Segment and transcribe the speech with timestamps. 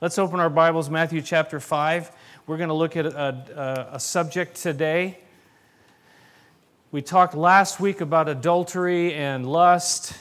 [0.00, 2.12] Let's open our Bibles, Matthew chapter 5.
[2.46, 5.18] We're going to look at a, a, a, subject today.
[6.92, 10.16] We talked last week about adultery and lust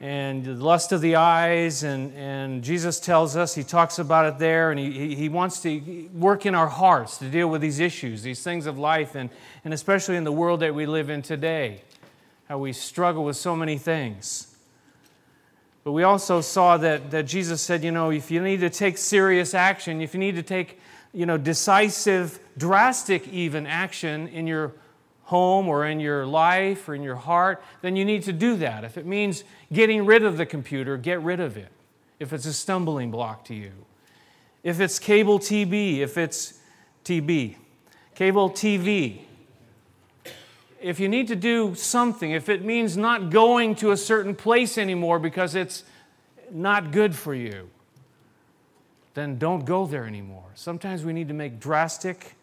[0.00, 4.70] and lust of the eyes, and, and Jesus tells us, he talks about it there,
[4.70, 8.44] and he, he wants to work in our hearts to deal with these issues, these
[8.44, 9.30] things of life, and,
[9.64, 11.82] and especially in the world that we live in today,
[12.48, 14.51] how we struggle with so many things.
[15.84, 18.98] But we also saw that, that Jesus said, you know, if you need to take
[18.98, 20.78] serious action, if you need to take,
[21.12, 24.72] you know, decisive, drastic even action in your
[25.24, 28.84] home or in your life or in your heart, then you need to do that.
[28.84, 31.68] If it means getting rid of the computer, get rid of it.
[32.20, 33.72] If it's a stumbling block to you.
[34.62, 36.60] If it's cable TV, if it's
[37.04, 37.56] TB,
[38.14, 39.22] cable TV,
[40.82, 44.76] if you need to do something, if it means not going to a certain place
[44.76, 45.84] anymore because it's
[46.50, 47.70] not good for you,
[49.14, 50.50] then don't go there anymore.
[50.54, 52.34] Sometimes we need to make drastic,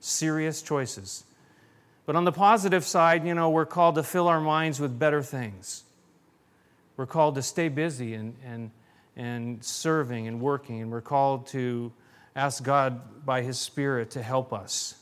[0.00, 1.24] serious choices.
[2.06, 5.22] But on the positive side, you know, we're called to fill our minds with better
[5.22, 5.84] things.
[6.96, 8.70] We're called to stay busy and, and,
[9.16, 11.92] and serving and working, and we're called to
[12.34, 14.94] ask God by His Spirit to help us.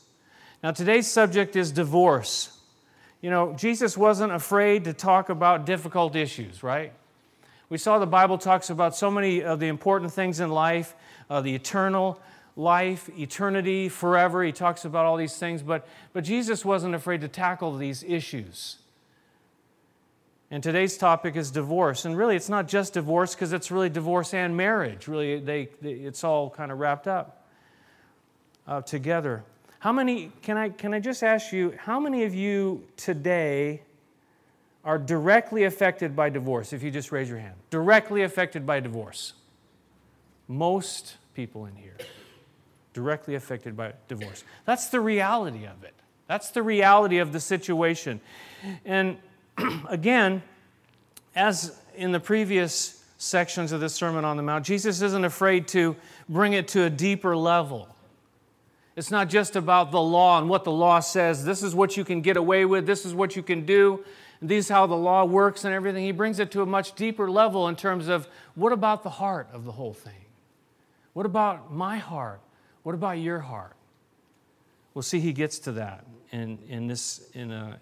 [0.61, 2.56] Now, today's subject is divorce.
[3.21, 6.93] You know, Jesus wasn't afraid to talk about difficult issues, right?
[7.69, 10.95] We saw the Bible talks about so many of the important things in life,
[11.29, 12.21] uh, the eternal
[12.55, 14.43] life, eternity, forever.
[14.43, 18.77] He talks about all these things, but, but Jesus wasn't afraid to tackle these issues.
[20.49, 22.05] And today's topic is divorce.
[22.05, 25.07] And really, it's not just divorce because it's really divorce and marriage.
[25.07, 27.45] Really, they, they it's all kind of wrapped up
[28.65, 29.43] uh, together.
[29.79, 33.81] How many, can I, can I just ask you, how many of you today
[34.83, 36.73] are directly affected by divorce?
[36.73, 37.55] If you just raise your hand.
[37.69, 39.33] Directly affected by divorce.
[40.47, 41.97] Most people in here.
[42.93, 44.43] Directly affected by divorce.
[44.65, 45.93] That's the reality of it.
[46.27, 48.19] That's the reality of the situation.
[48.83, 49.17] And
[49.89, 50.41] again,
[51.35, 55.95] as in the previous sections of the Sermon on the Mount, Jesus isn't afraid to
[56.27, 57.87] bring it to a deeper level.
[58.97, 61.45] It's not just about the law and what the law says.
[61.45, 64.03] This is what you can get away with, this is what you can do,
[64.41, 66.03] this is how the law works and everything.
[66.03, 69.49] He brings it to a much deeper level in terms of what about the heart
[69.53, 70.25] of the whole thing?
[71.13, 72.41] What about my heart?
[72.81, 73.75] What about your heart?
[74.95, 77.79] We'll see he gets to that in, in, this, in, a,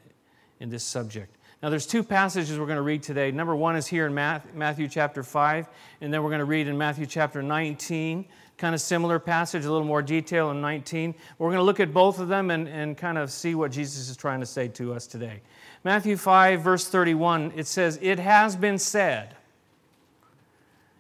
[0.59, 1.33] in this subject.
[1.63, 3.31] Now, there's two passages we're going to read today.
[3.31, 5.67] Number one is here in Matthew chapter 5,
[6.01, 8.25] and then we're going to read in Matthew chapter 19
[8.57, 11.13] kind of similar passage, a little more detail in 19.
[11.38, 14.09] We're going to look at both of them and, and kind of see what Jesus
[14.09, 15.41] is trying to say to us today.
[15.83, 19.35] Matthew 5, verse 31, it says, It has been said,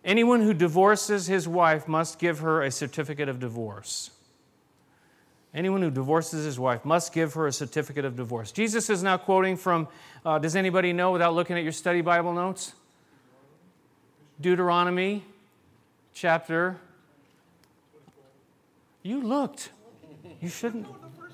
[0.03, 4.11] anyone who divorces his wife must give her a certificate of divorce.
[5.53, 8.51] Anyone who divorces his wife must give her a certificate of divorce.
[8.51, 9.87] Jesus is now quoting from,
[10.25, 12.73] uh, does anybody know without looking at your study Bible notes?
[14.41, 15.23] Deuteronomy
[16.13, 16.77] chapter
[19.05, 19.69] you looked.
[20.41, 20.87] You shouldn't.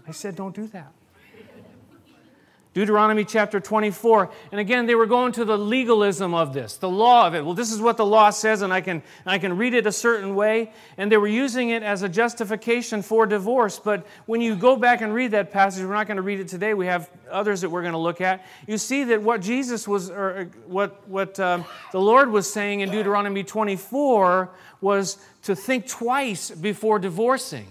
[0.08, 0.92] I said, don't do that.
[2.74, 4.32] Deuteronomy chapter 24.
[4.52, 7.44] And again, they were going to the legalism of this, the law of it.
[7.44, 9.92] Well, this is what the law says, and I can, I can read it a
[9.92, 10.72] certain way.
[10.98, 13.78] And they were using it as a justification for divorce.
[13.78, 16.48] But when you go back and read that passage, we're not going to read it
[16.48, 16.74] today.
[16.74, 18.46] We have others that we're going to look at.
[18.68, 22.90] You see that what Jesus was, or what, what um, the Lord was saying in
[22.90, 24.50] Deuteronomy 24
[24.80, 27.68] was to think twice before divorcing.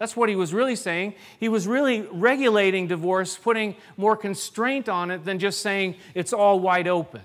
[0.00, 1.12] That's what he was really saying.
[1.38, 6.58] He was really regulating divorce, putting more constraint on it than just saying it's all
[6.58, 7.20] wide open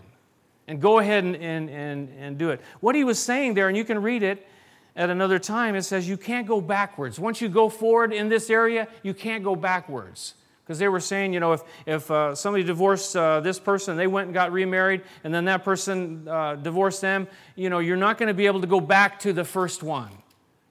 [0.67, 2.59] and go ahead and, and, and, and do it.
[2.81, 4.45] What he was saying there, and you can read it
[4.93, 7.17] at another time, it says you can't go backwards.
[7.17, 10.33] Once you go forward in this area, you can't go backwards.
[10.65, 14.07] Because they were saying, you know, if, if uh, somebody divorced uh, this person, they
[14.07, 18.17] went and got remarried, and then that person uh, divorced them, you know, you're not
[18.17, 20.09] going to be able to go back to the first one.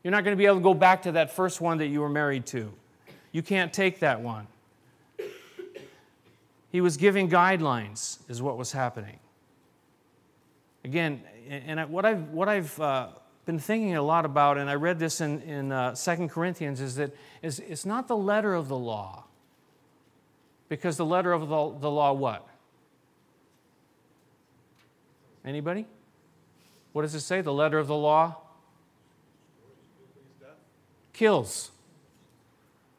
[0.05, 2.03] You're not going to be able to go back to that first one that you
[2.03, 2.71] were married to.
[3.33, 4.47] You can't take that one.
[6.71, 9.19] He was giving guidelines, is what was happening.
[10.85, 13.09] Again, and what I've, what I've uh,
[13.47, 16.97] been thinking a lot about, and I read this in, in uh, 2 Corinthians, is
[16.97, 19.25] that it's, it's not the letter of the law
[20.69, 22.47] because the letter of the, the law, what?
[25.47, 25.87] Anybody?
[26.93, 27.41] What does it say?
[27.41, 28.44] The letter of the law
[31.15, 31.71] kills.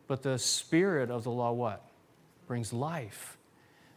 [0.07, 1.83] But the spirit of the law, what?
[2.47, 3.37] Brings life.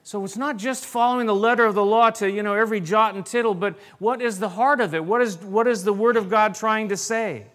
[0.02, 3.14] So it's not just following the letter of the law to, you know, every jot
[3.14, 5.04] and tittle, but what is the heart of it?
[5.04, 7.46] What is, what is the Word of God trying to say?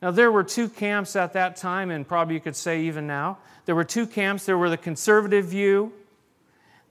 [0.00, 3.38] Now, there were two camps at that time, and probably you could say even now.
[3.64, 4.46] There were two camps.
[4.46, 5.92] There were the conservative view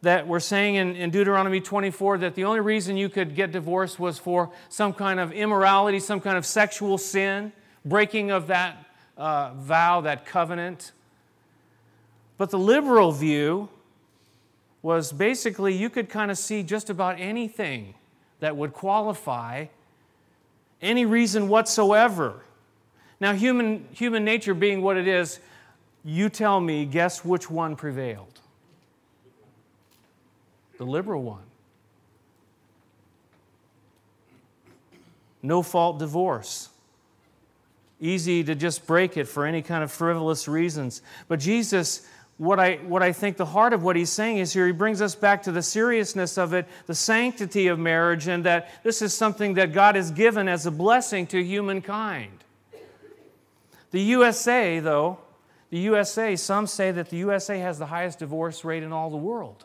[0.02, 4.00] that were saying in, in, Deuteronomy 24 that the only reason you could get divorced
[4.00, 7.52] was for some kind of immorality, some kind of sexual sin,
[7.86, 8.86] breaking of that
[9.18, 10.92] uh, vow, that covenant.
[12.38, 13.70] But the liberal view
[14.82, 17.94] was basically you could kind of see just about anything
[18.40, 19.66] that would qualify,
[20.82, 22.42] any reason whatsoever.
[23.20, 25.40] Now, human, human nature being what it is,
[26.04, 28.42] you tell me, guess which one prevailed?
[30.78, 31.42] The liberal one.
[35.42, 36.70] No fault divorce.
[38.00, 41.02] Easy to just break it for any kind of frivolous reasons.
[41.28, 42.06] But Jesus
[42.38, 45.02] what I, what I think the heart of what he's saying is here, he brings
[45.02, 49.14] us back to the seriousness of it, the sanctity of marriage, and that this is
[49.14, 52.44] something that God has given as a blessing to humankind.
[53.92, 55.20] The USA, though,
[55.70, 59.18] the USA, some say that the USA has the highest divorce rate in all the
[59.18, 59.64] world.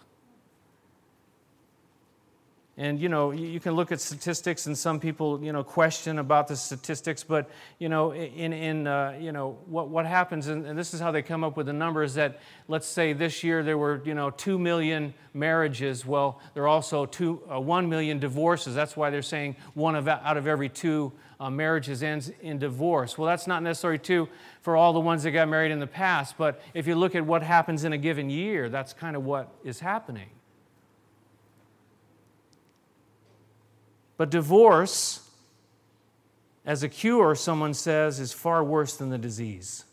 [2.76, 6.48] And you know, you can look at statistics, and some people you know question about
[6.48, 7.22] the statistics.
[7.24, 11.00] But you know, in in uh, you know what what happens, and, and, this is
[11.00, 12.14] how they come up with the numbers.
[12.14, 16.06] That let's say this year there were you know two million marriages.
[16.06, 18.74] Well, there are also two uh, one million divorces.
[18.74, 23.18] That's why they're saying one of out of every two uh, marriages ends in divorce.
[23.18, 24.28] Well, that's not necessarily true
[24.62, 26.36] for all the ones that got married in the past.
[26.38, 29.52] But if you look at what happens in a given year, that's kind of what
[29.64, 30.28] is happening.
[34.20, 35.26] But divorce,
[36.66, 39.86] as a cure, someone says, is far worse than the disease.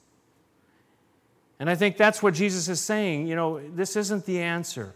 [1.61, 3.27] And I think that's what Jesus is saying.
[3.27, 4.93] You know, this isn't the answer.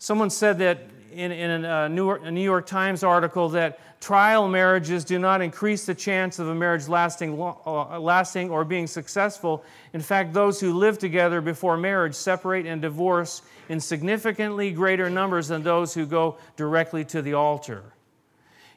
[0.00, 0.80] Someone said that
[1.12, 5.40] in, in a, New York, a New York Times article that trial marriages do not
[5.40, 9.64] increase the chance of a marriage lasting, uh, lasting or being successful.
[9.92, 15.48] In fact, those who live together before marriage separate and divorce in significantly greater numbers
[15.48, 17.82] than those who go directly to the altar.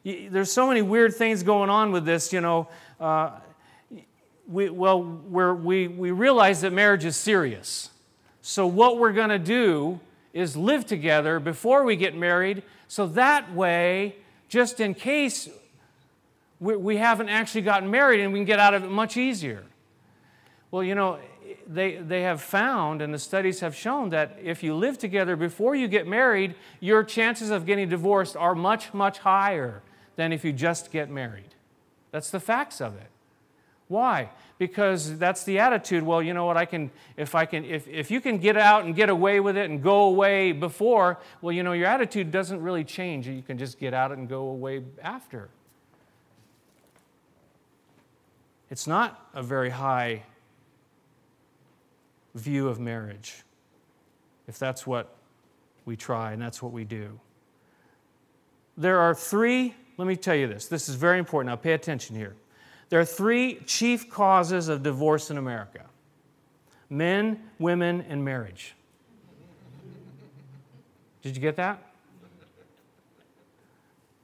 [0.04, 2.68] There's so many weird things going on with this, you know.
[3.00, 3.32] Uh,
[4.48, 7.90] we, well, we we, realize that marriage is serious.
[8.44, 10.00] So, what we're going to do
[10.36, 14.18] is live together before we get married, so that way,
[14.50, 15.50] just in case
[16.60, 19.64] we, we haven't actually gotten married and we can get out of it much easier.
[20.72, 21.20] Well, you know,
[21.66, 25.74] they, they have found, and the studies have shown, that if you live together before
[25.74, 29.82] you get married, your chances of getting divorced are much, much higher
[30.18, 31.56] than if you just get married.
[32.12, 33.08] That's the facts of it.
[33.88, 34.30] Why?
[34.58, 36.04] Because that's the attitude.
[36.04, 36.58] Well, you know what?
[36.58, 39.58] I can, if I can, if, if you can get out and get away with
[39.58, 43.28] it and go away before, well, you know, your attitude doesn't really change.
[43.28, 45.50] You can just get out and go away after.
[48.72, 50.24] It's not a very high
[52.34, 53.44] view of marriage
[54.48, 55.16] if that's what
[55.86, 57.20] we try and that's what we do.
[58.78, 60.68] There are three let me tell you this.
[60.68, 61.50] This is very important.
[61.50, 62.36] Now, pay attention here.
[62.90, 65.82] There are three chief causes of divorce in America
[66.90, 68.76] men, women, and marriage.
[71.24, 71.82] Did you get that?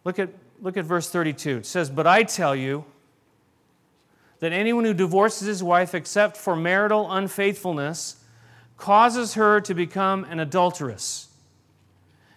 [0.04, 0.30] Look at,
[0.62, 1.58] look at verse 32.
[1.58, 2.86] It says, But I tell you
[4.40, 8.24] that anyone who divorces his wife except for marital unfaithfulness
[8.77, 11.30] causes her to become an adulteress.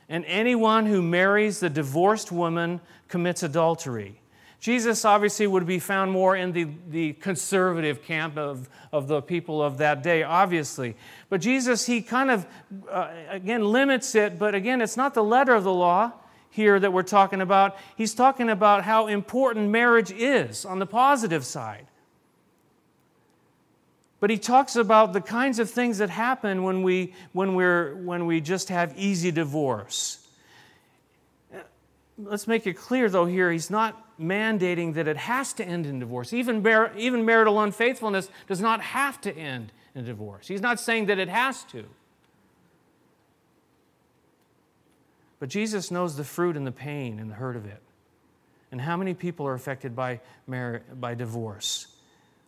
[0.08, 4.20] And anyone who marries the divorced woman commits adultery.
[4.64, 9.62] Jesus obviously would be found more in the, the conservative camp of, of the people
[9.62, 10.96] of that day, obviously.
[11.28, 12.46] But Jesus, he kind of,
[12.90, 16.12] uh, again, limits it, but again, it's not the letter of the law
[16.48, 17.76] here that we're talking about.
[17.94, 21.86] He's talking about how important marriage is on the positive side.
[24.18, 28.24] But he talks about the kinds of things that happen when we, when we're, when
[28.24, 30.23] we just have easy divorce.
[32.16, 35.98] Let's make it clear, though, here, he's not mandating that it has to end in
[35.98, 36.32] divorce.
[36.32, 36.64] Even,
[36.96, 40.46] even marital unfaithfulness does not have to end in divorce.
[40.46, 41.84] He's not saying that it has to.
[45.40, 47.82] But Jesus knows the fruit and the pain and the hurt of it.
[48.70, 51.88] And how many people are affected by, mar- by divorce?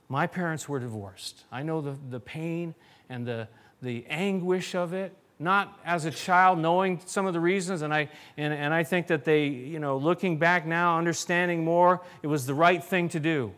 [0.09, 1.43] My parents were divorced.
[1.51, 2.75] I know the, the pain
[3.09, 3.49] and the,
[3.83, 8.09] the anguish of it, not as a child knowing some of the reasons, and I,
[8.37, 12.47] and, and I think that they, you know, looking back now, understanding more, it was
[12.47, 13.53] the right thing to do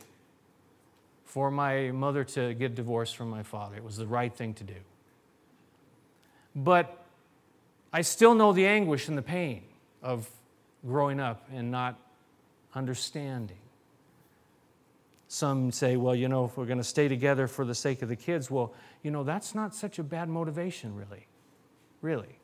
[1.24, 3.76] for my mother to get divorced from my father.
[3.76, 4.74] It was the right thing to do.
[6.56, 7.04] But
[7.92, 9.62] I still know the anguish and the pain
[10.02, 10.28] of
[10.84, 11.96] growing up and not
[12.74, 13.58] understanding.
[15.28, 18.08] some say, well, you know, if we're going to stay together for the sake of
[18.08, 21.27] the kids, well, you know, that's not such a bad motivation, really.
[22.00, 22.38] Really.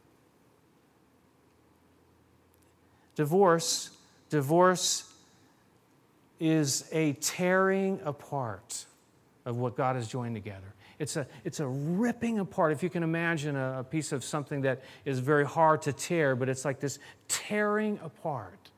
[3.14, 3.90] Divorce,
[4.28, 5.12] divorce
[6.40, 8.86] is a tearing apart
[9.44, 10.74] of what God has joined together.
[10.98, 12.72] It's a, it's a ripping apart.
[12.72, 16.36] If you can imagine a, a piece of something that is very hard to tear,
[16.36, 18.70] but it's like this tearing apart.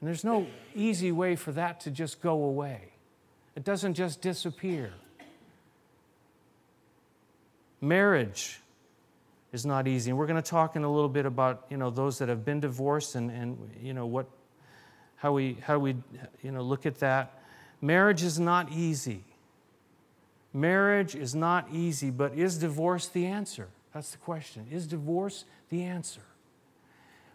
[0.00, 2.92] And there's no easy way for that to just go away,
[3.54, 4.92] it doesn't just disappear.
[7.80, 8.61] Marriage
[9.52, 10.10] is not easy.
[10.10, 12.44] And we're going to talk in a little bit about, you know, those that have
[12.44, 14.26] been divorced and, and you know, what,
[15.16, 15.96] how we, how we,
[16.42, 17.42] you know, look at that.
[17.80, 19.24] Marriage is not easy.
[20.54, 23.68] Marriage is not easy, but is divorce the answer?
[23.94, 24.66] That's the question.
[24.70, 26.22] Is divorce the answer?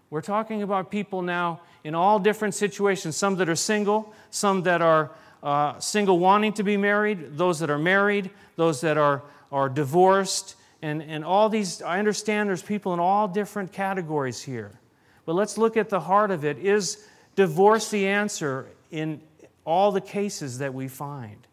[0.09, 4.81] We're talking about people now in all different situations some that are single, some that
[4.81, 5.11] are
[5.43, 9.21] uh, single wanting to be married, those that are married, those that are,
[9.51, 11.81] are divorced, and, and all these.
[11.81, 14.79] I understand there's people in all different categories here.
[15.25, 16.57] But let's look at the heart of it.
[16.57, 17.05] Is
[17.35, 19.21] divorce the answer in
[19.65, 21.47] all the cases that we find?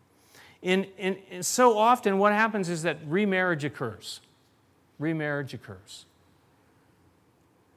[0.64, 4.22] in, in, in, so often, what happens is that remarriage occurs.
[4.98, 6.06] Remarriage occurs.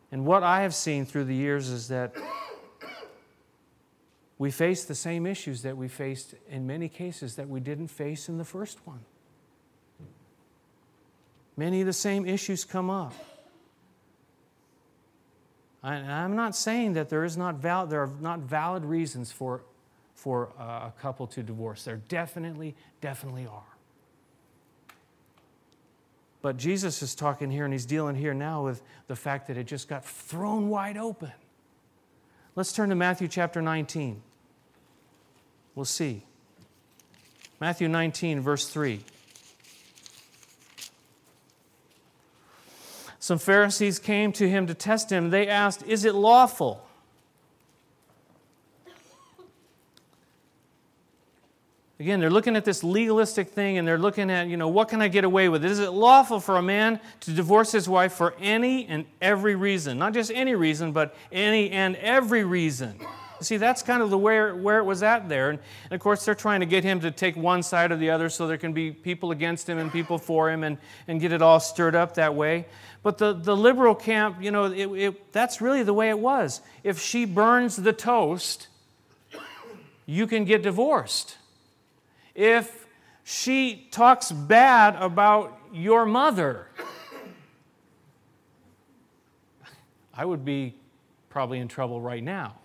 [0.10, 2.16] And what I have seen through the years is that
[4.38, 8.30] we face the same issues that we faced in many cases that we didn't face
[8.30, 9.04] in the first one.
[11.58, 13.14] Many of the same issues come up.
[15.84, 19.64] I, I'm not saying that there, is not val- there are not valid reasons for
[20.18, 21.84] for uh, a couple to divorce.
[21.84, 23.78] There definitely, definitely are.
[26.42, 29.66] But Jesus is talking here and he's dealing here now with the fact that it
[29.66, 31.32] just got thrown wide open.
[32.56, 34.22] Let's turn to Matthew chapter 19.
[35.76, 36.24] We'll see.
[37.60, 39.02] Matthew 19, verse 3.
[43.28, 45.32] Some Pharisees came to him to test him.
[45.32, 46.82] They asked, Is it lawful?
[52.00, 55.02] Again, they're looking at this legalistic thing and they're looking at, you know, what can
[55.02, 55.66] I get away with?
[55.66, 60.00] Is it lawful for a man to divorce his wife for any and every reason?
[60.00, 62.98] Not just any reason, but any and every reason.
[63.40, 65.52] See, that's kind of the where, where it was at there.
[65.52, 68.10] And, and, of course, they're trying to get him to take one side or the
[68.10, 70.78] other so there can be people against him and people for him and,
[71.08, 72.66] and get it all stirred up that way.
[73.04, 76.62] But the, the liberal camp, you know, it, it, that's really the way it was.
[76.84, 78.68] If she burns the toast,
[80.06, 81.38] you can get divorced
[82.34, 82.88] if
[83.24, 86.68] she talks bad about your mother.
[90.14, 90.74] I would be
[91.30, 92.56] probably in trouble right now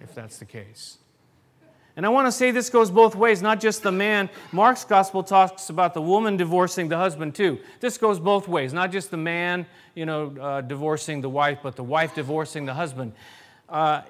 [0.00, 0.98] if that's the case.
[1.96, 4.30] And I want to say this goes both ways, not just the man.
[4.52, 7.58] Mark's gospel talks about the woman divorcing the husband too.
[7.80, 11.76] This goes both ways, not just the man, you know, uh, divorcing the wife, but
[11.76, 13.12] the wife divorcing the husband.
[13.68, 14.02] Uh,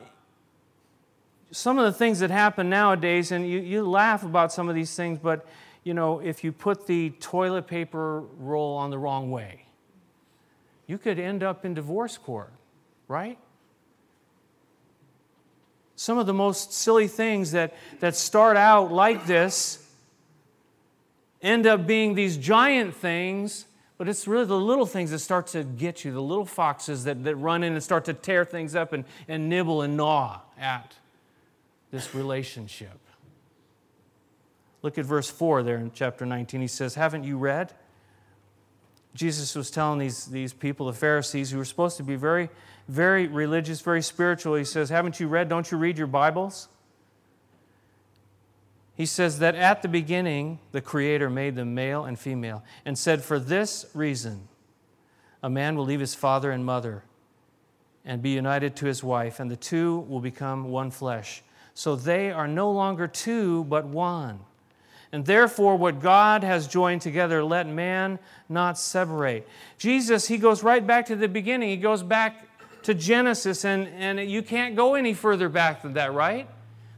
[1.50, 4.94] some of the things that happen nowadays, and you, you laugh about some of these
[4.94, 5.46] things, but
[5.82, 9.64] you know, if you put the toilet paper roll on the wrong way,
[10.86, 12.52] you could end up in divorce court,
[13.08, 13.38] right?
[16.00, 19.86] Some of the most silly things that, that start out like this
[21.42, 23.66] end up being these giant things,
[23.98, 27.22] but it's really the little things that start to get you, the little foxes that,
[27.24, 30.94] that run in and start to tear things up and, and nibble and gnaw at
[31.90, 32.98] this relationship.
[34.80, 36.62] Look at verse 4 there in chapter 19.
[36.62, 37.74] He says, Haven't you read?
[39.14, 42.48] Jesus was telling these, these people, the Pharisees, who were supposed to be very,
[42.90, 44.56] very religious, very spiritual.
[44.56, 45.48] He says, Haven't you read?
[45.48, 46.68] Don't you read your Bibles?
[48.96, 53.22] He says that at the beginning, the Creator made them male and female and said,
[53.22, 54.48] For this reason,
[55.42, 57.04] a man will leave his father and mother
[58.04, 61.42] and be united to his wife, and the two will become one flesh.
[61.74, 64.40] So they are no longer two, but one.
[65.12, 68.18] And therefore, what God has joined together, let man
[68.48, 69.48] not separate.
[69.78, 71.68] Jesus, he goes right back to the beginning.
[71.68, 72.49] He goes back
[72.84, 76.48] to Genesis, and, and you can't go any further back than that, right?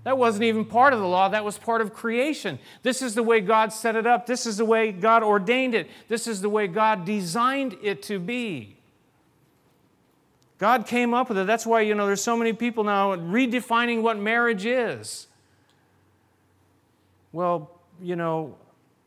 [0.05, 2.59] That wasn't even part of the law, that was part of creation.
[2.83, 5.89] This is the way God set it up, this is the way God ordained it,
[6.09, 8.77] this is the way God designed it to be.
[10.59, 11.47] God came up with it.
[11.49, 15.27] That's why, you know, there's so many people now redefining what marriage is.
[17.33, 18.57] Well, you know,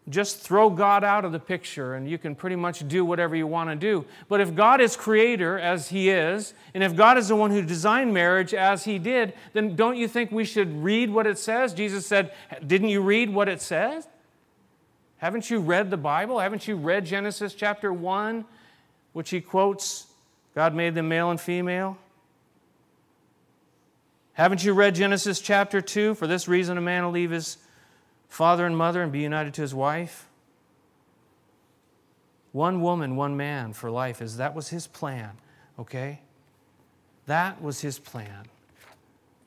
[0.09, 3.47] just throw God out of the picture and you can pretty much do whatever you
[3.47, 4.05] want to do.
[4.29, 7.61] But if God is creator, as He is, and if God is the one who
[7.63, 11.73] designed marriage as He did, then don't you think we should read what it says?
[11.73, 12.33] Jesus said,
[12.65, 14.07] Didn't you read what it says?
[15.17, 16.39] Haven't you read the Bible?
[16.39, 18.45] Haven't you read Genesis chapter 1,
[19.13, 20.05] which He quotes,
[20.53, 21.97] God made them male and female?
[24.33, 26.13] Haven't you read Genesis chapter 2?
[26.13, 27.57] For this reason, a man will leave his
[28.29, 30.27] father and mother and be united to his wife.
[32.51, 35.31] One woman, one man for life is that was his plan,
[35.77, 36.21] okay?
[37.25, 38.45] That was his plan.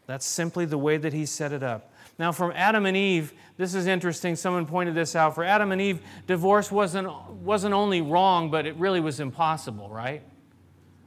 [0.07, 1.93] That's simply the way that he set it up.
[2.19, 4.35] Now, from Adam and Eve, this is interesting.
[4.35, 5.35] Someone pointed this out.
[5.35, 7.09] For Adam and Eve, divorce wasn't,
[7.43, 10.23] wasn't only wrong, but it really was impossible, right?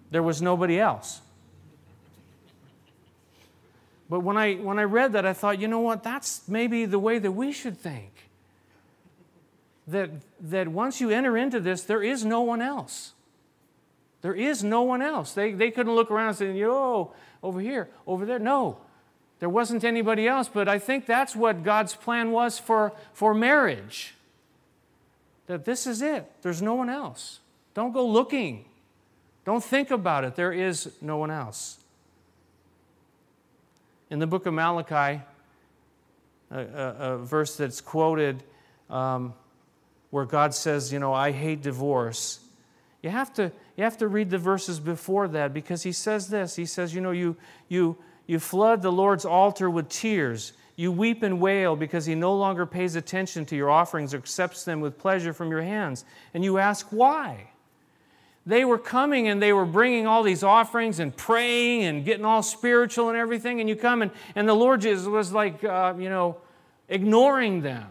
[0.09, 1.21] There was nobody else.
[4.11, 6.03] But when I, when I read that, I thought, you know what?
[6.03, 8.11] That's maybe the way that we should think.
[9.87, 10.09] That,
[10.41, 13.13] that once you enter into this, there is no one else.
[14.21, 15.31] There is no one else.
[15.31, 18.37] They, they couldn't look around and say, yo, over here, over there.
[18.37, 18.79] No,
[19.39, 20.49] there wasn't anybody else.
[20.49, 24.15] But I think that's what God's plan was for, for marriage.
[25.47, 27.39] That this is it, there's no one else.
[27.73, 28.65] Don't go looking,
[29.45, 30.35] don't think about it.
[30.35, 31.77] There is no one else.
[34.11, 35.23] In the book of Malachi,
[36.51, 38.43] a, a, a verse that's quoted
[38.89, 39.33] um,
[40.09, 42.41] where God says, You know, I hate divorce.
[43.01, 46.57] You have, to, you have to read the verses before that because he says this.
[46.57, 47.37] He says, You know, you,
[47.69, 47.95] you,
[48.27, 50.51] you flood the Lord's altar with tears.
[50.75, 54.65] You weep and wail because he no longer pays attention to your offerings or accepts
[54.65, 56.03] them with pleasure from your hands.
[56.33, 57.50] And you ask, Why?
[58.45, 62.41] They were coming and they were bringing all these offerings and praying and getting all
[62.41, 63.59] spiritual and everything.
[63.59, 66.37] And you come and, and the Lord just was like, uh, you know,
[66.89, 67.87] ignoring them.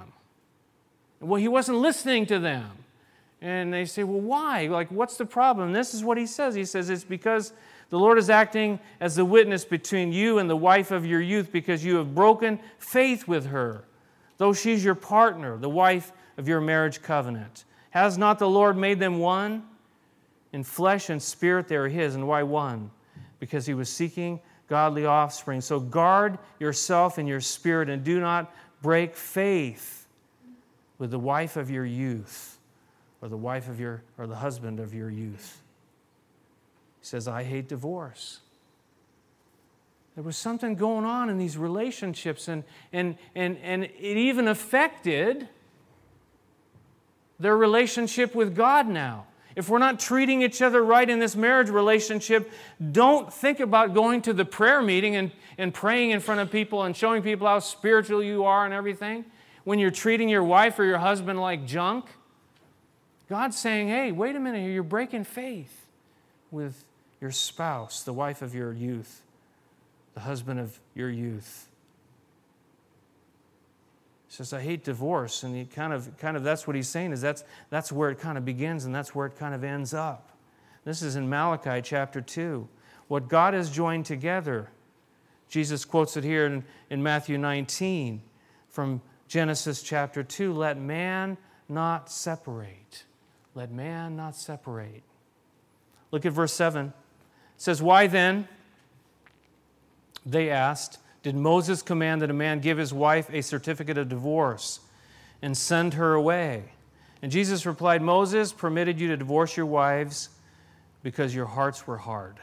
[1.21, 2.71] Well, he wasn't listening to them.
[3.43, 4.67] And they say, well, why?
[4.67, 5.69] Like, what's the problem?
[5.69, 6.55] And this is what he says.
[6.55, 7.53] He says, it's because
[7.89, 11.51] the Lord is acting as the witness between you and the wife of your youth
[11.51, 13.85] because you have broken faith with her,
[14.37, 17.65] though she's your partner, the wife of your marriage covenant.
[17.91, 19.65] Has not the Lord made them one?
[20.53, 22.15] In flesh and spirit, they are His.
[22.15, 22.91] And why one?
[23.39, 25.61] Because He was seeking godly offspring.
[25.61, 30.07] So guard yourself in your spirit and do not break faith
[30.99, 32.59] with the wife of your youth
[33.21, 35.61] or the wife of your or the husband of your youth.
[37.01, 38.41] He says, I hate divorce.
[40.15, 45.49] There was something going on in these relationships, and, and, and, and it even affected
[47.39, 49.27] their relationship with God now.
[49.61, 52.51] If we're not treating each other right in this marriage relationship,
[52.93, 56.85] don't think about going to the prayer meeting and, and praying in front of people
[56.85, 59.23] and showing people how spiritual you are and everything
[59.65, 62.07] when you're treating your wife or your husband like junk.
[63.29, 65.85] God's saying, hey, wait a minute here, you're breaking faith
[66.51, 66.83] with
[67.21, 69.21] your spouse, the wife of your youth,
[70.15, 71.69] the husband of your youth.
[74.31, 75.43] Says, I hate divorce.
[75.43, 78.21] And he kind of, kind of that's what he's saying is that's, that's where it
[78.21, 80.31] kind of begins and that's where it kind of ends up.
[80.85, 82.67] This is in Malachi chapter 2.
[83.09, 84.71] What God has joined together,
[85.49, 88.23] Jesus quotes it here in, in Matthew 19
[88.69, 91.37] from Genesis chapter 2 let man
[91.69, 93.05] not separate.
[93.57, 95.03] Let man not separate.
[96.13, 96.87] Look at verse 7.
[96.87, 96.93] It
[97.57, 98.47] says, Why then?
[100.25, 104.81] They asked, did Moses command that a man give his wife a certificate of divorce
[105.43, 106.65] and send her away?
[107.23, 110.31] And Jesus replied, Moses permitted you to divorce your wives
[111.03, 112.37] because your hearts were hard.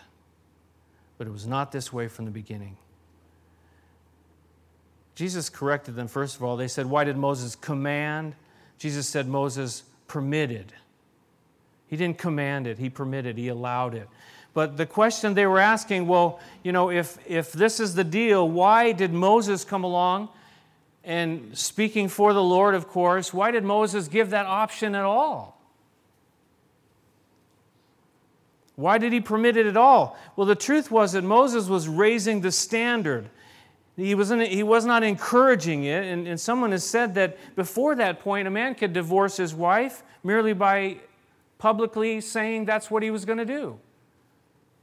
[1.18, 2.78] But it was not this way from the beginning.
[5.16, 6.58] Jesus corrected them, first of all.
[6.58, 8.36] They said, Why did Moses command?
[8.78, 10.74] Jesus said, Moses permitted.
[11.88, 14.08] He didn't command it, he permitted, he allowed it.
[14.58, 18.50] But the question they were asking, well, you know, if, if this is the deal,
[18.50, 20.30] why did Moses come along
[21.04, 25.62] and speaking for the Lord, of course, why did Moses give that option at all?
[28.74, 30.18] Why did he permit it at all?
[30.36, 33.30] Well, the truth was that Moses was raising the standard.
[33.96, 36.04] He, wasn't, he was not encouraging it.
[36.04, 40.02] And, and someone has said that before that point, a man could divorce his wife
[40.24, 40.98] merely by
[41.60, 43.80] publicly saying that's what he was going to do.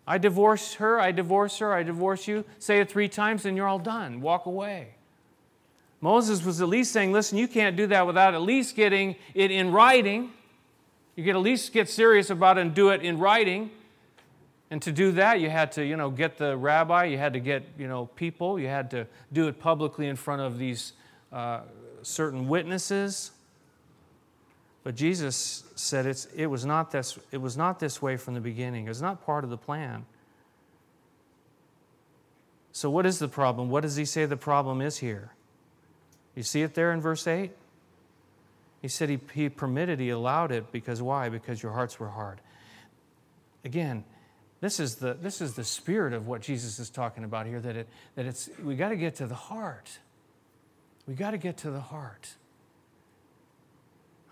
[0.06, 2.44] I divorce her, I divorce her, I divorce you.
[2.58, 4.20] Say it three times and you're all done.
[4.20, 4.94] Walk away.
[6.00, 9.50] Moses was at least saying, listen, you can't do that without at least getting it
[9.50, 10.30] in writing.
[11.16, 13.70] You could at least get serious about it and do it in writing.
[14.70, 17.40] And to do that, you had to, you know, get the rabbi, you had to
[17.40, 20.92] get, you know, people, you had to do it publicly in front of these
[21.32, 21.60] uh,
[22.02, 23.30] certain witnesses.
[24.84, 28.40] But Jesus said it's, it, was not this, it was not this way from the
[28.40, 28.84] beginning.
[28.84, 30.04] It was not part of the plan.
[32.72, 33.70] So, what is the problem?
[33.70, 35.32] What does he say the problem is here?
[36.34, 37.50] You see it there in verse 8?
[38.82, 41.30] He said he, he permitted, he allowed it because why?
[41.30, 42.42] Because your hearts were hard.
[43.64, 44.04] Again,
[44.60, 47.76] this is the, this is the spirit of what Jesus is talking about here that,
[47.76, 49.98] it, that it's, we got to get to the heart.
[51.06, 52.34] We got to get to the heart.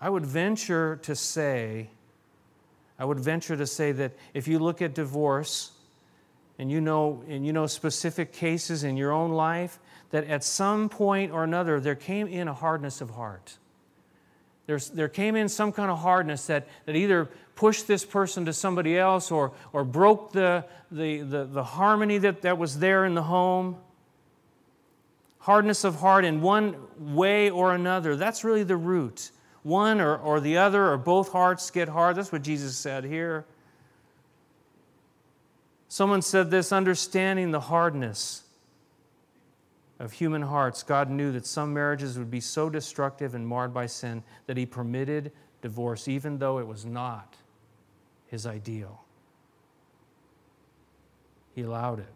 [0.03, 1.89] I would venture to say,
[2.99, 5.71] I would venture to say that if you look at divorce
[6.59, 10.89] and you know, and you know specific cases in your own life, that at some
[10.89, 13.57] point or another there came in a hardness of heart.
[14.65, 18.51] There's, there came in some kind of hardness that, that either pushed this person to
[18.51, 23.13] somebody else or, or broke the, the, the, the harmony that, that was there in
[23.13, 23.77] the home.
[25.39, 28.17] Hardness of heart in one way or another.
[28.17, 29.31] That's really the root.
[29.63, 32.17] One or, or the other, or both hearts get hard.
[32.17, 33.45] That's what Jesus said here.
[35.87, 38.43] Someone said this understanding the hardness
[39.99, 43.85] of human hearts, God knew that some marriages would be so destructive and marred by
[43.85, 47.35] sin that He permitted divorce, even though it was not
[48.27, 49.03] His ideal.
[51.55, 52.13] He allowed it.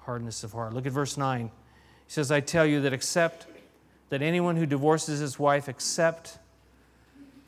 [0.00, 0.74] Hardness of heart.
[0.74, 1.46] Look at verse 9.
[1.46, 1.50] He
[2.06, 3.46] says, I tell you that except
[4.10, 6.38] that anyone who divorces his wife except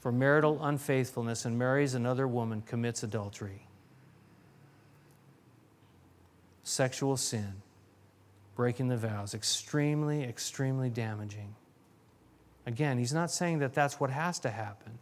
[0.02, 3.68] for marital unfaithfulness and marries another woman commits adultery.
[6.64, 7.62] Sexual sin
[8.56, 9.32] breaking the vows.
[9.32, 11.54] Extremely, extremely damaging.
[12.66, 14.98] Again, he's not saying that that's what has to happen.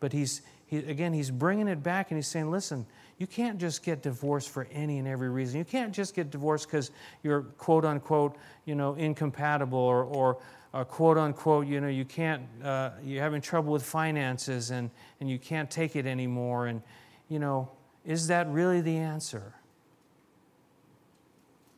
[0.00, 2.86] But he's, he, again, he's bringing it back and he's saying, listen,
[3.18, 5.58] you can't just get divorced for any and every reason.
[5.58, 6.90] You can't just get divorced because
[7.22, 10.38] you're quote unquote, you know, incompatible or, or
[10.72, 15.28] uh, quote unquote, you know, you can't, uh, you're having trouble with finances and, and
[15.28, 16.66] you can't take it anymore.
[16.66, 16.82] And,
[17.28, 17.68] you know,
[18.04, 19.54] is that really the answer?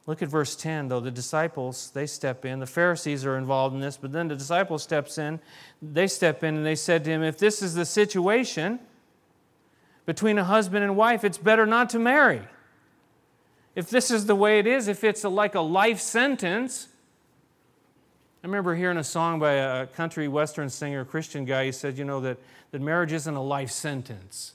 [0.07, 1.01] Look at verse 10, though.
[1.01, 2.59] The disciples, they step in.
[2.59, 5.39] The Pharisees are involved in this, but then the disciples steps in.
[5.81, 8.81] They step in and they said to him, If this is the situation
[10.05, 12.43] between a husband and wife, it's better not to marry.
[13.77, 16.89] If this is the way it is, if it's a, like a life sentence,
[18.43, 21.67] I remember hearing a song by a country western singer, Christian guy.
[21.67, 22.39] He said, you know, that,
[22.73, 24.55] that marriage isn't a life sentence.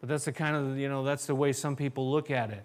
[0.00, 2.64] But that's the kind of, you know, that's the way some people look at it.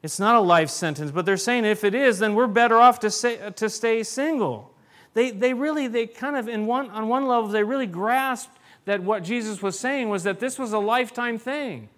[0.00, 3.00] It's not a life sentence, but they're saying if it is, then we're better off
[3.00, 4.72] to, say, uh, to stay single.
[5.14, 9.02] They, they really, they kind of, in one, on one level, they really grasped that
[9.02, 11.88] what Jesus was saying was that this was a lifetime thing.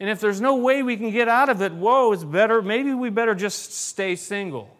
[0.00, 2.94] And if there's no way we can get out of it, whoa, it's better, maybe
[2.94, 4.76] we better just stay single.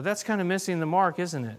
[0.00, 1.58] But that's kind of missing the mark, isn't it?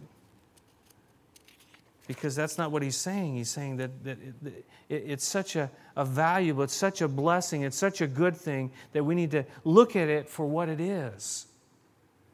[2.08, 3.36] because that's not what he's saying.
[3.36, 7.62] He's saying that, that it, it, it's such a, a valuable, it's such a blessing,
[7.62, 10.82] it's such a good thing that we need to look at it for what it
[10.82, 11.46] is.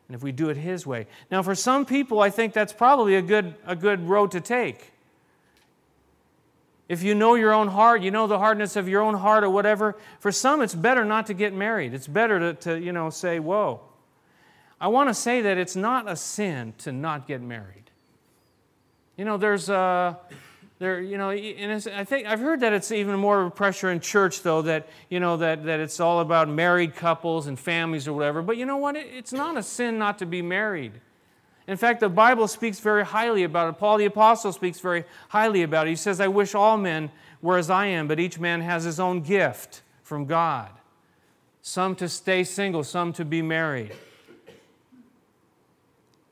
[0.07, 1.07] And if we do it his way.
[1.29, 4.93] Now, for some people, I think that's probably a good, a good road to take.
[6.87, 9.49] If you know your own heart, you know the hardness of your own heart or
[9.49, 11.93] whatever, for some it's better not to get married.
[11.93, 13.81] It's better to, to you know, say, whoa.
[14.79, 17.89] I want to say that it's not a sin to not get married.
[19.17, 20.17] You know, there's, a.
[20.77, 23.89] there, you know, and I think I've heard that it's even more of a pressure
[23.89, 28.07] in church, though, that, you know, that, that it's all about married couples and families
[28.07, 28.43] or whatever.
[28.43, 28.95] But you know what?
[28.95, 30.93] It's not a sin not to be married.
[31.65, 33.79] In fact, the Bible speaks very highly about it.
[33.79, 35.89] Paul the Apostle speaks very highly about it.
[35.89, 37.11] He says, I wish all men
[37.41, 40.69] were as I am, but each man has his own gift from God.
[41.61, 43.93] Some to stay single, some to be married.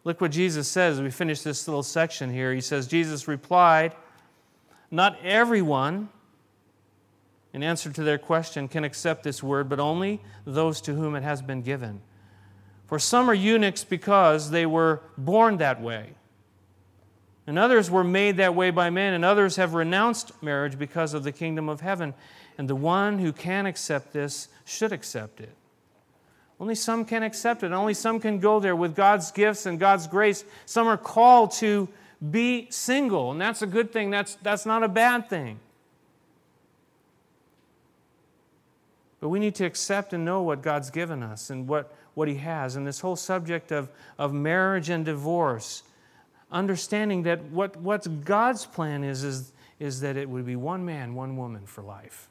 [0.05, 1.01] Look what Jesus says.
[1.01, 2.53] We finish this little section here.
[2.53, 3.95] He says, Jesus replied,
[4.91, 6.09] Not everyone,
[7.51, 11.23] in answer to their question, can accept this word, but only those to whom it
[11.23, 12.01] has been given.
[12.85, 16.11] For some are eunuchs because they were born that way.
[17.47, 21.23] And others were made that way by men, and others have renounced marriage because of
[21.23, 22.13] the kingdom of heaven.
[22.59, 25.55] And the one who can accept this should accept it.
[26.59, 27.71] Only some can accept it.
[27.71, 30.45] Only some can go there with God's gifts and God's grace.
[30.65, 31.89] Some are called to
[32.31, 34.09] be single, and that's a good thing.
[34.09, 35.59] That's, that's not a bad thing.
[39.19, 42.35] But we need to accept and know what God's given us and what, what He
[42.35, 42.75] has.
[42.75, 45.83] And this whole subject of, of marriage and divorce,
[46.51, 51.15] understanding that what, what God's plan is, is, is that it would be one man,
[51.15, 52.29] one woman for life.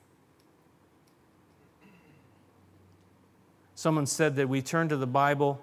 [3.74, 5.60] Someone said that we turn to the Bible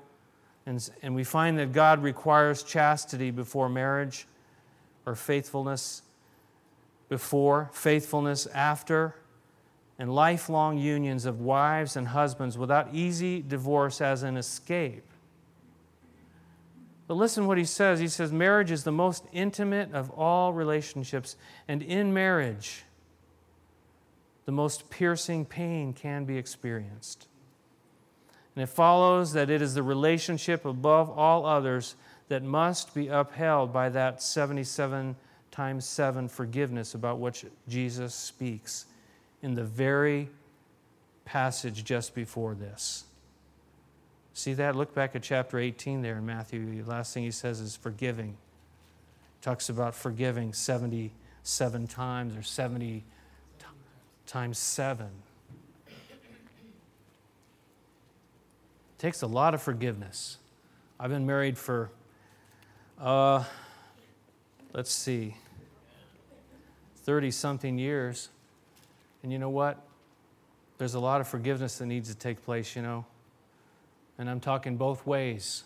[0.65, 4.28] and, and we find that God requires chastity before marriage.
[5.06, 6.04] or faithfulness
[7.10, 9.15] before, faithfulness after,
[9.97, 15.04] and lifelong unions of wives and husbands without easy divorce as an escape.
[17.08, 18.00] But listen what he says.
[18.00, 21.36] He says, Marriage is the most intimate of all relationships,
[21.67, 22.84] and in marriage,
[24.45, 27.28] the most piercing pain can be experienced.
[28.56, 31.96] And it follows that it is the relationship above all others
[32.28, 35.16] that must be upheld by that 77
[35.52, 38.86] times 7 forgiveness about which Jesus speaks
[39.42, 40.30] in the very
[41.26, 43.06] passage just before this.
[44.34, 44.76] See that?
[44.76, 46.84] Look back at chapter 18 there in Matthew.
[46.84, 48.38] The last thing he says is forgiving.
[49.42, 53.04] Talks about forgiving 77 times or 70
[53.60, 53.66] t-
[54.26, 55.08] times 7.
[59.02, 60.38] Takes a lot of forgiveness.
[61.00, 61.90] I've been married for,
[63.00, 63.44] uh,
[64.74, 65.36] let's see,
[67.04, 68.30] 30 something years.
[69.24, 69.82] And you know what?
[70.78, 73.06] There's a lot of forgiveness that needs to take place, you know
[74.22, 75.64] and I'm talking both ways.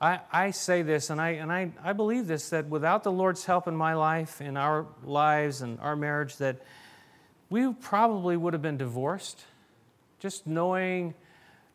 [0.00, 3.44] I, I say this, and, I, and I, I believe this, that without the Lord's
[3.44, 6.56] help in my life, in our lives, and our marriage, that
[7.50, 9.44] we probably would have been divorced.
[10.18, 11.14] Just knowing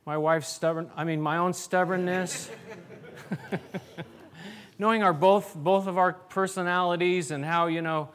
[0.08, 2.50] my wife's stubborn, I mean, my own stubbornness.
[4.80, 8.10] knowing our both, both of our personalities and how, you know,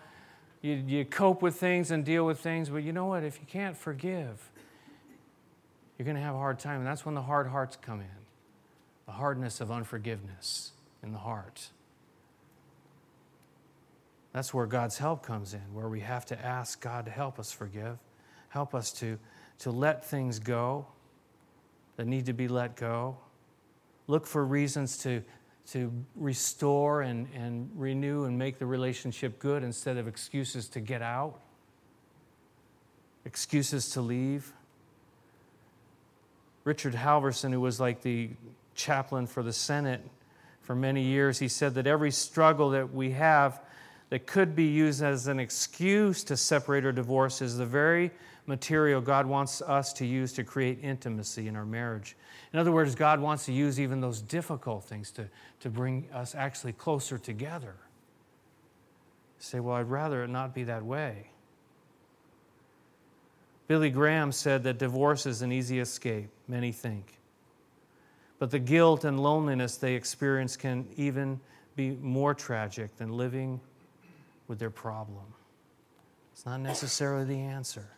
[0.63, 2.71] you, you cope with things and deal with things.
[2.71, 3.25] But you know what?
[3.25, 4.51] If you can't forgive,
[5.99, 6.79] you're going to have a hard time.
[6.79, 8.07] And that's when the hard hearts come in
[9.05, 10.71] the hardness of unforgiveness
[11.03, 11.69] in the heart.
[14.33, 17.53] That's where God's help comes in, where we have to ask God to help us
[17.53, 17.99] forgive,
[18.49, 19.19] help us to,
[19.59, 20.87] to let things go
[21.97, 23.17] that need to be let go.
[24.07, 25.23] Look for reasons to,
[25.71, 31.03] to restore and, and renew and make the relationship good instead of excuses to get
[31.03, 31.41] out,
[33.25, 34.53] excuses to leave.
[36.65, 38.31] Richard Halverson, who was like the
[38.75, 40.01] chaplain for the Senate
[40.61, 43.61] for many years, he said that every struggle that we have
[44.11, 48.11] that could be used as an excuse to separate or divorce is the very
[48.47, 52.17] material God wants us to use to create intimacy in our marriage.
[52.53, 55.29] In other words, God wants to use even those difficult things to,
[55.61, 57.77] to bring us actually closer together.
[59.39, 61.29] say, well, I'd rather it not be that way.
[63.69, 67.19] Billy Graham said that divorce is an easy escape, many think.
[68.39, 71.41] But the guilt and loneliness they experience can even
[71.77, 73.61] be more tragic than living
[74.49, 75.25] with their problem.
[76.33, 77.89] It's not necessarily the answer.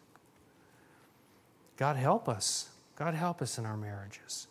[1.76, 2.70] God help us.
[2.96, 4.46] God help us in our marriages.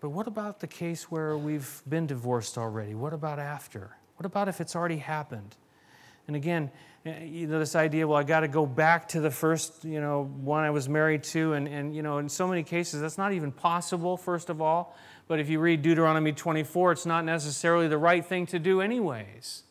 [0.00, 2.94] But what about the case where we've been divorced already?
[2.94, 3.96] What about after?
[4.16, 5.56] What about if it's already happened?
[6.26, 6.70] And again,
[7.04, 10.00] eh, you know, this idea, well, I got to go back to the first, you
[10.00, 11.54] know, one I was married to.
[11.54, 14.96] And, and, you know, in so many cases, that's not even possible, first of all.
[15.28, 19.64] But if you read Deuteronomy 24, it's not necessarily the right thing to do, anyways.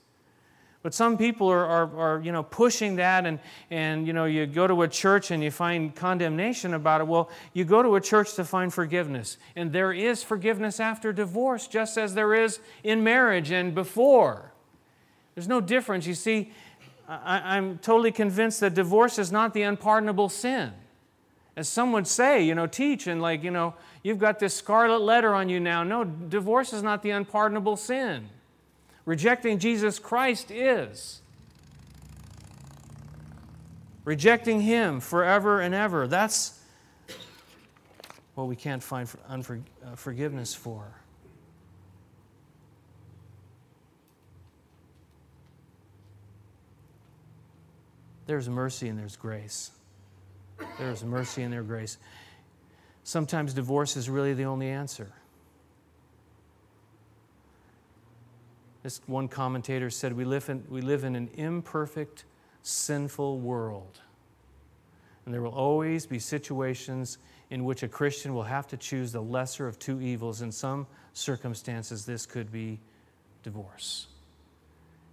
[0.83, 3.39] But some people are, are, are, you know, pushing that, and,
[3.69, 7.07] and you, know, you go to a church and you find condemnation about it.
[7.07, 9.37] Well, you go to a church to find forgiveness.
[9.55, 14.51] And there is forgiveness after divorce, just as there is in marriage and before.
[15.35, 16.07] There's no difference.
[16.07, 16.51] You see,
[17.07, 20.71] I, am totally convinced that divorce is not the unpardonable sin.
[21.55, 25.01] As some would say, you know, teach and like, you know, you've got this scarlet
[25.01, 25.83] letter on you now.
[25.83, 28.29] No, divorce is not the unpardonable sin.
[29.11, 31.19] Rejecting Jesus Christ is.
[34.05, 36.07] Rejecting Him forever and ever.
[36.07, 36.57] That's
[38.35, 39.09] what we can't find
[39.85, 39.97] uh,
[40.53, 40.95] for.
[48.27, 49.71] there's mercy and there's grace.
[50.79, 51.97] There's mercy and there's grace.
[53.03, 55.11] Sometimes divorce is really the only answer.
[58.83, 62.25] This one commentator said, we live, in, we live in an imperfect,
[62.63, 64.01] sinful world.
[65.25, 67.19] And there will always be situations
[67.51, 70.41] in which a Christian will have to choose the lesser of two evils.
[70.41, 72.79] In some circumstances, this could be
[73.43, 74.07] divorce.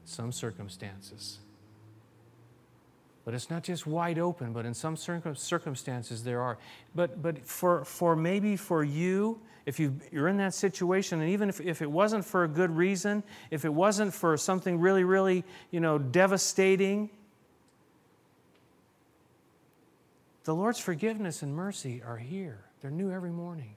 [0.05, 1.39] Some circumstances.
[3.29, 6.57] But it's not just wide open, but in some circumstances there are.
[6.95, 11.51] But, but for, for maybe for you, if you, you're in that situation, and even
[11.51, 15.45] if, if it wasn't for a good reason, if it wasn't for something really, really,
[15.71, 17.11] you know, devastating,
[20.45, 22.65] the Lord's forgiveness and mercy are here.
[22.81, 23.77] They're new every morning.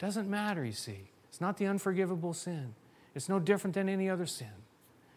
[0.00, 1.08] Doesn't matter, you see.
[1.28, 2.74] It's not the unforgivable sin.
[3.14, 4.48] It's no different than any other sin.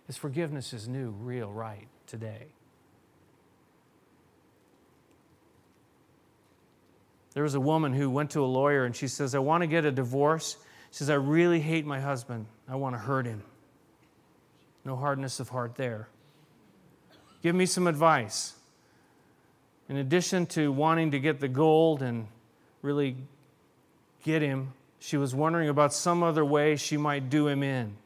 [0.05, 2.49] His forgiveness is new, real, right today.
[7.35, 9.67] There was a woman who went to a lawyer and she says, I want to
[9.67, 10.55] get a divorce.
[10.89, 12.47] She says, I really hate my husband.
[12.67, 13.43] I want to hurt him.
[14.85, 16.07] No hardness of heart there.
[17.43, 18.53] Give me some advice.
[19.89, 22.27] In addition to wanting to get the gold and
[22.81, 23.17] really
[24.23, 27.97] get him, she was wondering about some other way she might do him in.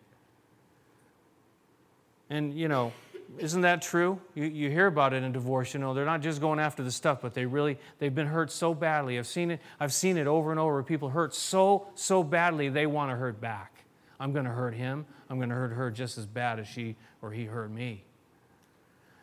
[2.31, 2.93] And, you know,
[3.37, 4.19] isn't that true?
[4.33, 5.73] You, you hear about it in divorce.
[5.73, 8.51] You know, they're not just going after the stuff, but they really, they've been hurt
[8.51, 9.17] so badly.
[9.17, 10.81] I've seen it, I've seen it over and over.
[10.83, 13.85] People hurt so, so badly, they want to hurt back.
[14.19, 15.05] I'm going to hurt him.
[15.29, 18.03] I'm going to hurt her just as bad as she or he hurt me.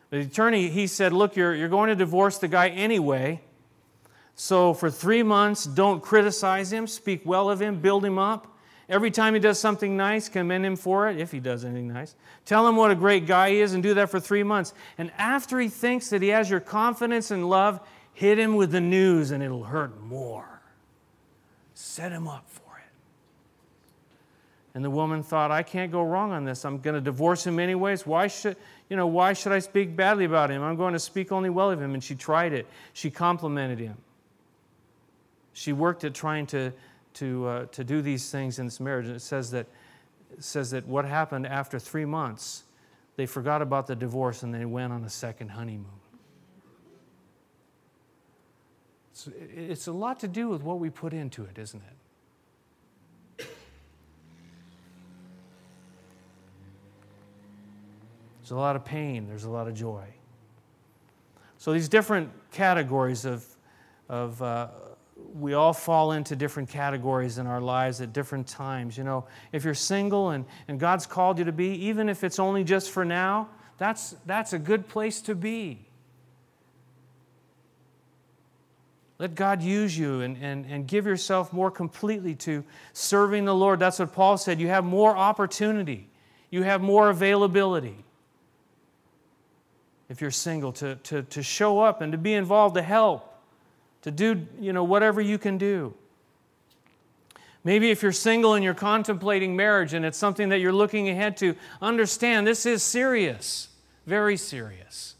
[0.09, 3.41] The attorney, he said, Look, you're, you're going to divorce the guy anyway.
[4.35, 8.56] So for three months, don't criticize him, speak well of him, build him up.
[8.89, 12.15] Every time he does something nice, commend him for it, if he does anything nice.
[12.45, 14.73] Tell him what a great guy he is and do that for three months.
[14.97, 18.79] And after he thinks that he has your confidence and love, hit him with the
[18.79, 20.61] news and it'll hurt more.
[21.73, 22.89] Set him up for it.
[24.73, 26.63] And the woman thought, I can't go wrong on this.
[26.63, 28.07] I'm going to divorce him anyways.
[28.07, 28.55] Why should,
[28.89, 30.63] you know, why should I speak badly about him?
[30.63, 31.93] I'm going to speak only well of him.
[31.93, 32.67] And she tried it.
[32.93, 33.97] She complimented him.
[35.51, 36.71] She worked at trying to
[37.17, 39.07] to, uh, to do these things in this marriage.
[39.07, 39.67] And it says that,
[40.39, 42.63] says that what happened after three months,
[43.15, 45.85] they forgot about the divorce and they went on a second honeymoon.
[49.11, 53.47] It's, it's a lot to do with what we put into it, isn't it?
[58.41, 60.05] There's a lot of pain, there's a lot of joy.
[61.57, 63.45] So, these different categories of,
[64.07, 64.67] of, uh,
[65.33, 68.97] we all fall into different categories in our lives at different times.
[68.97, 72.39] You know, if you're single and, and God's called you to be, even if it's
[72.39, 75.85] only just for now, that's, that's a good place to be.
[79.19, 83.79] Let God use you and, and, and give yourself more completely to serving the Lord.
[83.79, 84.59] That's what Paul said.
[84.59, 86.09] You have more opportunity,
[86.49, 88.03] you have more availability.
[90.09, 93.36] If you're single, to, to, to show up and to be involved, to help
[94.03, 95.93] to do you know, whatever you can do.
[97.63, 101.35] Maybe if you're single and you're contemplating marriage and it's something that you're looking ahead
[101.37, 103.69] to, understand this is serious,
[104.05, 105.15] very serious.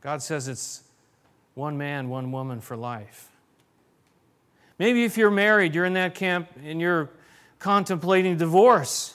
[0.00, 0.84] God says it's
[1.54, 3.28] one man, one woman for life.
[4.78, 7.10] Maybe if you're married, you're in that camp and you're
[7.58, 9.14] contemplating divorce.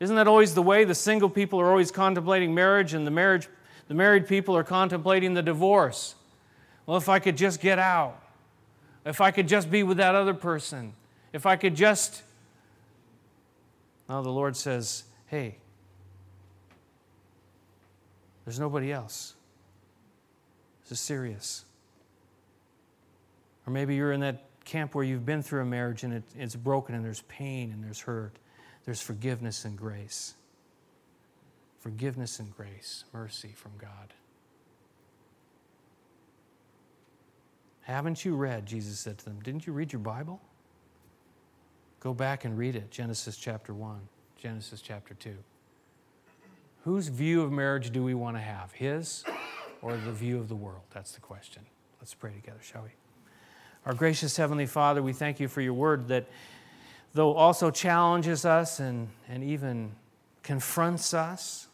[0.00, 0.84] Isn't that always the way?
[0.84, 3.48] The single people are always contemplating marriage, and the marriage,
[3.88, 6.16] the married people are contemplating the divorce.
[6.86, 8.20] Well, if I could just get out,
[9.04, 10.92] if I could just be with that other person,
[11.32, 12.22] if I could just.
[14.08, 15.56] Now the Lord says, hey,
[18.44, 19.34] there's nobody else.
[20.84, 21.64] This is serious.
[23.66, 26.54] Or maybe you're in that camp where you've been through a marriage and it, it's
[26.54, 28.32] broken and there's pain and there's hurt.
[28.84, 30.34] There's forgiveness and grace.
[31.80, 34.12] Forgiveness and grace, mercy from God.
[37.84, 40.40] Haven't you read, Jesus said to them, didn't you read your Bible?
[42.00, 43.98] Go back and read it Genesis chapter 1,
[44.36, 45.34] Genesis chapter 2.
[46.84, 48.72] Whose view of marriage do we want to have?
[48.72, 49.24] His
[49.82, 50.82] or the view of the world?
[50.92, 51.62] That's the question.
[52.00, 52.90] Let's pray together, shall we?
[53.86, 56.26] Our gracious Heavenly Father, we thank you for your word that,
[57.12, 59.92] though also challenges us and, and even
[60.42, 61.68] confronts us,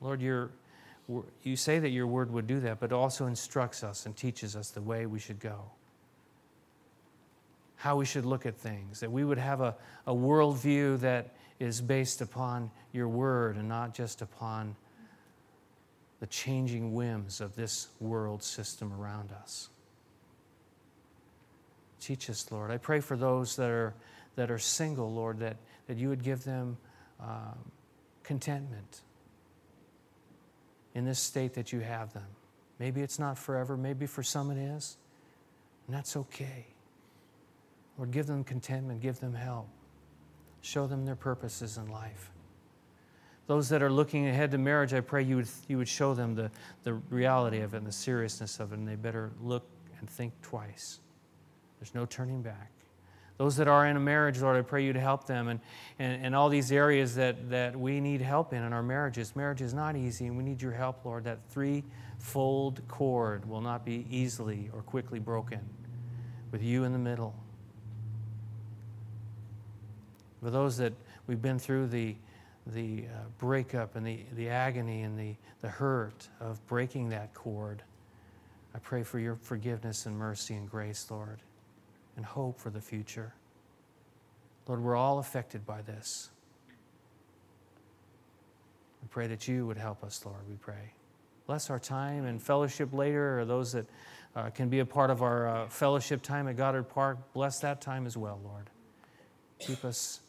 [0.00, 0.50] Lord, you're
[1.42, 4.70] you say that your word would do that, but also instructs us and teaches us
[4.70, 5.70] the way we should go,
[7.76, 11.80] how we should look at things, that we would have a, a worldview that is
[11.80, 14.74] based upon your word and not just upon
[16.18, 19.68] the changing whims of this world system around us.
[22.00, 22.70] Teach us, Lord.
[22.70, 23.94] I pray for those that are,
[24.34, 26.76] that are single, Lord, that, that you would give them
[27.20, 27.58] um,
[28.22, 29.02] contentment
[30.96, 32.26] in this state that you have them.
[32.78, 34.96] Maybe it's not forever, maybe for some it is,
[35.86, 36.64] and that's okay.
[37.98, 39.68] Lord, give them contentment, give them help,
[40.62, 42.30] show them their purposes in life.
[43.46, 46.34] Those that are looking ahead to marriage, I pray you would, you would show them
[46.34, 46.50] the,
[46.82, 49.68] the reality of it and the seriousness of it, and they better look
[49.98, 51.00] and think twice.
[51.78, 52.70] There's no turning back.
[53.38, 55.60] Those that are in a marriage, Lord, I pray you to help them and,
[55.98, 59.36] and, and all these areas that, that we need help in in our marriages.
[59.36, 61.24] Marriage is not easy, and we need your help, Lord.
[61.24, 65.60] That threefold cord will not be easily or quickly broken
[66.50, 67.34] with you in the middle.
[70.42, 70.94] For those that
[71.26, 72.16] we've been through the,
[72.68, 77.82] the uh, breakup and the, the agony and the, the hurt of breaking that cord.
[78.74, 81.40] I pray for your forgiveness and mercy and grace, Lord,
[82.16, 83.34] and hope for the future.
[84.66, 86.30] Lord, we're all affected by this.
[89.02, 90.92] We pray that you would help us, Lord, we pray.
[91.46, 93.86] Bless our time and fellowship later, or those that
[94.34, 97.18] uh, can be a part of our uh, fellowship time at Goddard Park.
[97.32, 98.68] Bless that time as well, Lord.
[99.60, 100.20] Keep us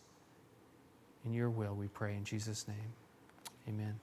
[1.25, 2.93] in your will, we pray in Jesus' name.
[3.67, 3.99] Amen.